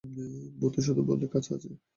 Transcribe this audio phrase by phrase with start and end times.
[0.59, 1.69] মধুসূদন বললে, কাজ আছে।